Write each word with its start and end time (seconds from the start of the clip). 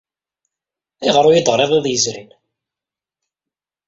Ayɣer 1.01 1.25
ur 1.27 1.33
iyi-d-teɣriḍ 1.33 1.71
iḍ 1.77 1.85
yezrin? 1.89 2.31